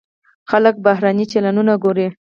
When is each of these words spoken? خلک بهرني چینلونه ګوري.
خلک 0.49 0.75
بهرني 0.85 1.25
چینلونه 1.31 1.73
ګوري. 1.83 2.07